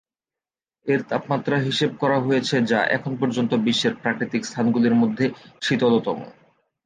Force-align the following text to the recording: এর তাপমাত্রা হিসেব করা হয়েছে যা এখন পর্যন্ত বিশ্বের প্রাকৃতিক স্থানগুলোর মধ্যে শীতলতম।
এর 0.87 1.01
তাপমাত্রা 1.03 1.57
হিসেব 1.59 1.91
করা 1.99 2.17
হয়েছে 2.19 2.55
যা 2.71 2.79
এখন 2.97 3.11
পর্যন্ত 3.21 3.51
বিশ্বের 3.65 3.93
প্রাকৃতিক 3.95 4.41
স্থানগুলোর 4.45 4.95
মধ্যে 4.95 5.25
শীতলতম। 5.61 6.17